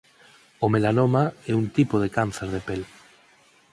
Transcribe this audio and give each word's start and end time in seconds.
O 0.65 0.67
melanoma 0.73 1.23
é 1.51 1.53
un 1.61 1.65
tipo 1.77 1.95
de 1.99 2.09
cáncer 2.17 2.47
de 2.55 2.61
pel. 2.67 2.81